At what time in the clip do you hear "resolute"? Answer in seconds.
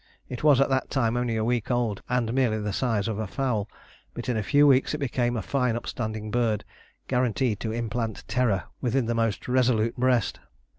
9.47-9.95